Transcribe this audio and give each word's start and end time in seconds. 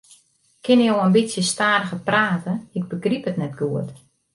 Kinne 0.63 0.87
jo 0.87 0.95
in 1.03 1.13
bytsje 1.17 1.43
stadiger 1.51 2.01
prate, 2.09 2.53
ik 2.77 2.89
begryp 2.95 3.23
it 3.31 3.39
net 3.41 3.57
goed. 3.63 3.89